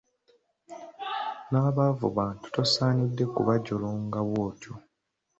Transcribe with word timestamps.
N'abaavu 1.49 2.07
bantu 2.17 2.45
tosaanidde 2.55 3.23
kubajolonga 3.33 4.19
bw'otyo. 4.27 4.73